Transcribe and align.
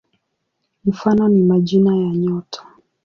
Mfano 0.85 1.29
ni 1.29 1.41
majina 1.41 1.95
ya 1.97 2.11
nyota. 2.15 2.67